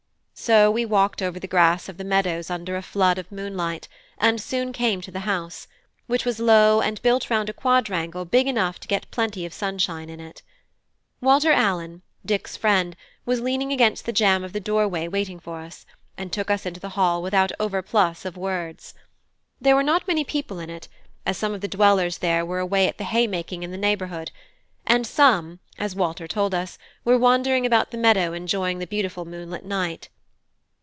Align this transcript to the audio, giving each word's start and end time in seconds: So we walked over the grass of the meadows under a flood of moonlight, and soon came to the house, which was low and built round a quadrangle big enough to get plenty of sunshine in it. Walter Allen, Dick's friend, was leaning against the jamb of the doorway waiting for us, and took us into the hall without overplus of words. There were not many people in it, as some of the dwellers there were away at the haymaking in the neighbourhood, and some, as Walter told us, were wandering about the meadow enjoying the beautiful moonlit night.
So 0.33 0.71
we 0.71 0.85
walked 0.85 1.21
over 1.21 1.39
the 1.39 1.45
grass 1.47 1.87
of 1.87 1.97
the 1.97 2.03
meadows 2.03 2.49
under 2.49 2.75
a 2.75 2.81
flood 2.81 3.19
of 3.19 3.31
moonlight, 3.31 3.87
and 4.17 4.41
soon 4.41 4.73
came 4.73 4.99
to 5.01 5.11
the 5.11 5.19
house, 5.19 5.67
which 6.07 6.25
was 6.25 6.39
low 6.39 6.81
and 6.81 6.99
built 7.03 7.29
round 7.29 7.47
a 7.47 7.53
quadrangle 7.53 8.25
big 8.25 8.47
enough 8.47 8.79
to 8.79 8.87
get 8.87 9.11
plenty 9.11 9.45
of 9.45 9.53
sunshine 9.53 10.09
in 10.09 10.19
it. 10.19 10.41
Walter 11.21 11.51
Allen, 11.51 12.01
Dick's 12.25 12.57
friend, 12.57 12.95
was 13.23 13.39
leaning 13.39 13.71
against 13.71 14.07
the 14.07 14.11
jamb 14.11 14.43
of 14.43 14.51
the 14.51 14.59
doorway 14.59 15.07
waiting 15.07 15.39
for 15.39 15.59
us, 15.59 15.85
and 16.17 16.33
took 16.33 16.49
us 16.49 16.65
into 16.65 16.79
the 16.79 16.97
hall 16.97 17.21
without 17.21 17.51
overplus 17.59 18.25
of 18.25 18.35
words. 18.35 18.95
There 19.61 19.75
were 19.75 19.83
not 19.83 20.07
many 20.07 20.23
people 20.23 20.57
in 20.57 20.71
it, 20.71 20.87
as 21.23 21.37
some 21.37 21.53
of 21.53 21.61
the 21.61 21.67
dwellers 21.67 22.17
there 22.17 22.43
were 22.43 22.57
away 22.57 22.87
at 22.87 22.97
the 22.97 23.03
haymaking 23.03 23.61
in 23.61 23.69
the 23.69 23.77
neighbourhood, 23.77 24.31
and 24.87 25.05
some, 25.05 25.59
as 25.77 25.95
Walter 25.95 26.27
told 26.27 26.55
us, 26.55 26.79
were 27.05 27.15
wandering 27.15 27.63
about 27.63 27.91
the 27.91 27.97
meadow 27.99 28.33
enjoying 28.33 28.79
the 28.79 28.87
beautiful 28.87 29.23
moonlit 29.25 29.63
night. 29.65 30.09